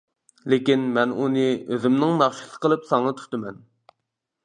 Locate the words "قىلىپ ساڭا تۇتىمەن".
2.67-3.65